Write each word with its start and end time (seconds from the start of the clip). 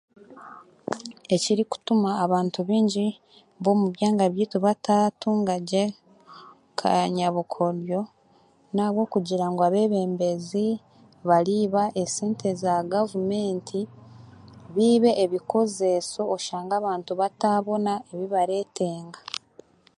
Ekirikutuma 1.35 2.09
abantu 2.25 2.59
baingi 2.69 3.07
b'omu 3.61 3.85
byanga 3.95 4.25
byaitu 4.33 4.57
bataatunga 4.65 5.55
gye 5.69 5.85
kanyabukoryo, 6.79 8.01
n'ahabwokugira 8.73 9.45
ngu 9.49 9.61
abeebembezi 9.67 10.65
bariiba 11.27 11.83
esente 12.01 12.49
za 12.61 12.75
gavumenti, 12.93 13.79
biibe 14.73 15.11
ebikozeeso 15.23 16.21
oshange 16.35 16.67
n'abantu 16.69 17.11
bataabona 17.21 17.93
ebi 18.11 18.25
bareetenga. 18.33 19.19